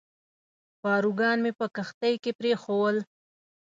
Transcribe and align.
پاروګان 0.81 1.37
مې 1.43 1.51
په 1.59 1.65
کښتۍ 1.75 2.13
کې 2.23 2.31
پرېښوول. 2.39 2.97